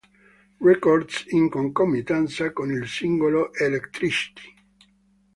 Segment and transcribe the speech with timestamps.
[0.69, 4.51] Records in concomitanza con il singolo "Electricity".